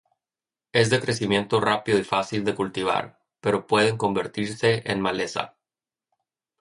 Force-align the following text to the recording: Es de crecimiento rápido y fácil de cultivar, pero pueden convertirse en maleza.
Es 0.71 0.89
de 0.89 0.99
crecimiento 0.99 1.59
rápido 1.61 1.99
y 1.99 2.03
fácil 2.03 2.43
de 2.43 2.55
cultivar, 2.55 3.21
pero 3.39 3.67
pueden 3.67 3.97
convertirse 3.97 4.81
en 4.91 4.99
maleza. 4.99 5.57